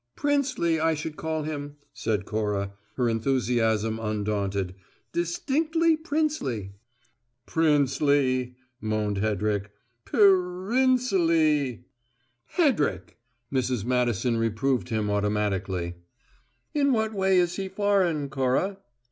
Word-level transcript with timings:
"Princely, 0.15 0.79
I 0.79 0.95
should 0.95 1.15
call 1.15 1.43
him," 1.43 1.75
said 1.93 2.25
Cora, 2.25 2.73
her 2.95 3.07
enthusiasm 3.07 3.99
undaunted. 3.99 4.73
"Distinctly 5.11 5.95
princely!" 5.95 6.71
"Princely," 7.45 8.55
moaned 8.81 9.19
Hedrick. 9.19 9.69
"Pe 10.05 10.17
rin 10.19 10.97
sley!" 10.97 11.85
"Hedrick!" 12.57 13.19
Mrs. 13.53 13.85
Madison 13.85 14.37
reproved 14.37 14.89
him 14.89 15.11
automatically. 15.11 15.93
"In 16.73 16.93
what 16.93 17.13
way 17.13 17.37
is 17.37 17.57
he 17.57 17.69
`foreign,' 17.69 18.31
Cora?" 18.31 18.79